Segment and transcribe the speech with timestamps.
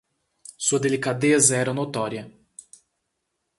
[0.57, 2.33] Sua delicadeza era notória